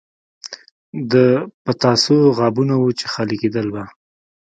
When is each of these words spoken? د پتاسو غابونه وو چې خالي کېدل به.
د 1.11 1.13
پتاسو 1.63 2.15
غابونه 2.37 2.73
وو 2.77 2.89
چې 2.99 3.05
خالي 3.13 3.37
کېدل 3.41 3.67
به. 3.73 3.83